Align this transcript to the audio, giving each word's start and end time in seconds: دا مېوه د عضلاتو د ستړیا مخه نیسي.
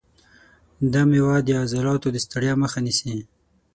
دا 0.93 1.01
مېوه 1.09 1.37
د 1.47 1.49
عضلاتو 1.61 2.07
د 2.11 2.17
ستړیا 2.25 2.53
مخه 2.63 2.79
نیسي. 2.85 3.17